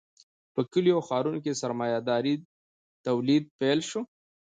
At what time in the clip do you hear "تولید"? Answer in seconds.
3.07-3.43